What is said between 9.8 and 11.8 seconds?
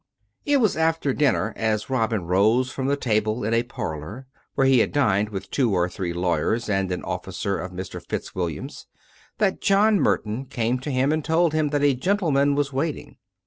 Merton came to him and told him